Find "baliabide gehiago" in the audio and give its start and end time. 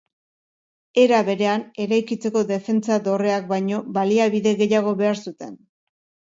4.01-4.99